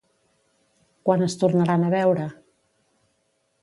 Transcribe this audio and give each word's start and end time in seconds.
Quan 1.09 1.25
es 1.27 1.37
tornaran 1.43 1.87
a 1.91 1.95
veure? 1.99 2.29